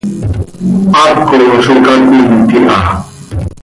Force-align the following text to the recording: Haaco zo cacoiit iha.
Haaco 0.95 1.35
zo 1.63 1.73
cacoiit 1.85 2.51
iha. 2.57 2.79